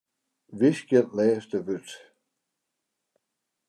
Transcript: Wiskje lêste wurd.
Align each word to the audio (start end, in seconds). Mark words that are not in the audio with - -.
Wiskje 0.59 0.99
lêste 1.15 1.59
wurd. 1.65 1.89